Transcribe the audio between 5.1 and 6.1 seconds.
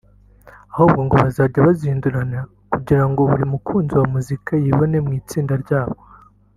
itsinda ryabo